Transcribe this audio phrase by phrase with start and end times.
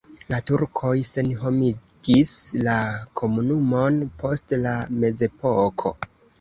[0.33, 2.33] La turkoj senhomigis
[2.69, 2.79] la
[3.23, 4.77] komunumon post la
[5.07, 5.97] mezepoko.